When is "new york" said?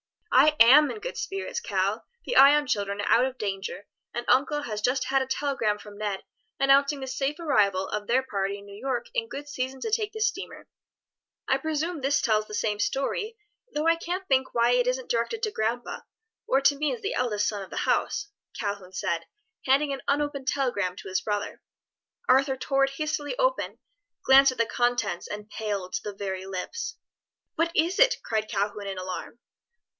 8.65-9.07